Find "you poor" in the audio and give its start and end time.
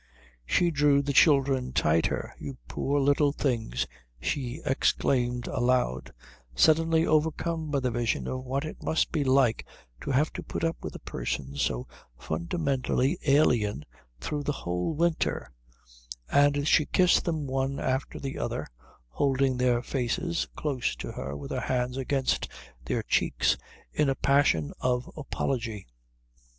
2.39-2.99